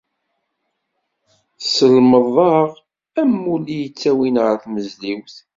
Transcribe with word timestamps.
Tsellmeḍ-aɣ 1.61 2.67
am 3.21 3.31
wulli 3.47 3.77
i 3.85 3.89
ttawin 3.89 4.37
ɣer 4.45 4.55
tmezliwt. 4.63 5.35